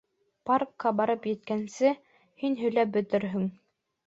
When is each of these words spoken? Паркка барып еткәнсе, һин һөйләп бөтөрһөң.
Паркка 0.49 0.93
барып 1.01 1.27
еткәнсе, 1.31 1.93
һин 2.41 2.59
һөйләп 2.63 2.93
бөтөрһөң. 2.97 3.47